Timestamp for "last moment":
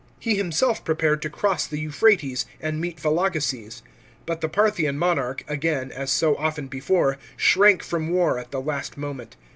8.61-9.35